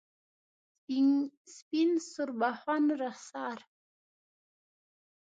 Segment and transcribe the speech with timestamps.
[1.53, 3.59] سپین سوربخن رخسار